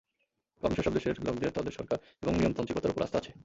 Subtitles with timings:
[0.63, 3.31] কারণ সেসব দেশের লোকদের তাদের সরকার এবং নিয়মতান্ত্রিকতার ওপর আস্থা আছে।